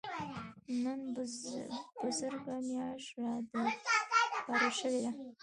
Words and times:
نن 0.83 1.01
بزرګه 2.01 2.55
مياشت 2.67 3.09
رادبره 3.23 4.69
شوې 4.79 4.99
ده. 5.03 5.11